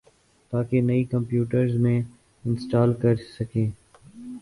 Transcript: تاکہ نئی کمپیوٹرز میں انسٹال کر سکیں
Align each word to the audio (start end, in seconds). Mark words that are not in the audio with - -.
تاکہ 0.53 0.81
نئی 0.81 1.03
کمپیوٹرز 1.05 1.75
میں 1.75 1.99
انسٹال 2.43 2.93
کر 3.01 3.15
سکیں 3.37 3.67